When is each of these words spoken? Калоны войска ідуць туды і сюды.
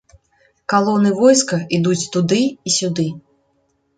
Калоны 0.71 1.09
войска 1.19 1.59
ідуць 1.77 2.09
туды 2.15 2.41
і 2.71 2.75
сюды. 2.79 3.05